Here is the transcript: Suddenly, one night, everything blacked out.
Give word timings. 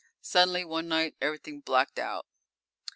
Suddenly, 0.19 0.65
one 0.65 0.87
night, 0.87 1.15
everything 1.21 1.59
blacked 1.59 1.99
out. 1.99 2.25